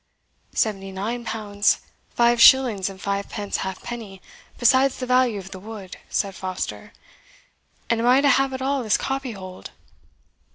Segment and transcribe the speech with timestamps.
[0.55, 1.77] "Seventy nine pounds,
[2.09, 4.19] five shillings and fivepence half penny,
[4.57, 6.91] besides the value of the wood," said Foster;
[7.87, 9.69] "and I am to have it all as copyhold?"